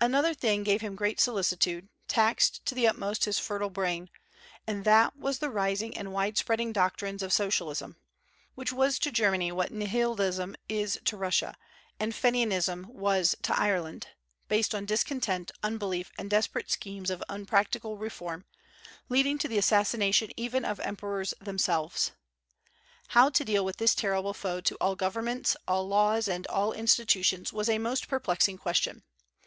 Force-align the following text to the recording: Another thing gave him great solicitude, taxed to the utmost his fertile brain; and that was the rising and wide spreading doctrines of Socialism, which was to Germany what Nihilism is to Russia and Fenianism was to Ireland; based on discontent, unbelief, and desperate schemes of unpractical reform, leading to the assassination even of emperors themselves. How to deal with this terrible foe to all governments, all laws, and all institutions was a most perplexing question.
Another 0.00 0.32
thing 0.32 0.62
gave 0.62 0.80
him 0.80 0.96
great 0.96 1.20
solicitude, 1.20 1.90
taxed 2.08 2.64
to 2.64 2.74
the 2.74 2.88
utmost 2.88 3.26
his 3.26 3.38
fertile 3.38 3.68
brain; 3.68 4.08
and 4.66 4.86
that 4.86 5.18
was 5.18 5.38
the 5.38 5.50
rising 5.50 5.94
and 5.98 6.14
wide 6.14 6.38
spreading 6.38 6.72
doctrines 6.72 7.22
of 7.22 7.30
Socialism, 7.30 7.98
which 8.54 8.72
was 8.72 8.98
to 8.98 9.12
Germany 9.12 9.52
what 9.52 9.70
Nihilism 9.72 10.56
is 10.66 10.98
to 11.04 11.18
Russia 11.18 11.54
and 12.00 12.14
Fenianism 12.14 12.84
was 12.88 13.36
to 13.42 13.54
Ireland; 13.54 14.06
based 14.48 14.74
on 14.74 14.86
discontent, 14.86 15.50
unbelief, 15.62 16.10
and 16.16 16.30
desperate 16.30 16.70
schemes 16.70 17.10
of 17.10 17.22
unpractical 17.28 17.98
reform, 17.98 18.46
leading 19.10 19.36
to 19.40 19.46
the 19.46 19.58
assassination 19.58 20.30
even 20.38 20.64
of 20.64 20.80
emperors 20.80 21.34
themselves. 21.38 22.12
How 23.08 23.28
to 23.28 23.44
deal 23.44 23.62
with 23.62 23.76
this 23.76 23.94
terrible 23.94 24.32
foe 24.32 24.62
to 24.62 24.76
all 24.76 24.96
governments, 24.96 25.54
all 25.68 25.86
laws, 25.86 26.28
and 26.28 26.46
all 26.46 26.72
institutions 26.72 27.52
was 27.52 27.68
a 27.68 27.76
most 27.78 28.08
perplexing 28.08 28.56
question. 28.56 29.02